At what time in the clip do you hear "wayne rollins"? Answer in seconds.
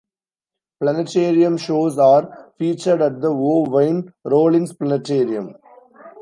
3.69-4.73